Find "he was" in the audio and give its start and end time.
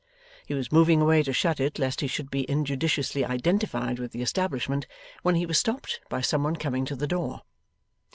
0.47-0.71, 5.35-5.59